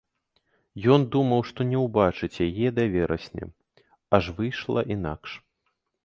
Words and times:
Ён 0.93 1.01
думаў, 1.15 1.41
што 1.49 1.59
не 1.71 1.77
ўбачыць 1.85 2.41
яе 2.45 2.71
да 2.79 2.85
верасня, 2.95 3.45
аж 4.19 4.23
выйшла 4.39 4.79
інакш. 4.97 5.37